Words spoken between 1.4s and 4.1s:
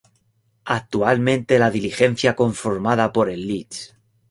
la diligencia conformada por el Lic.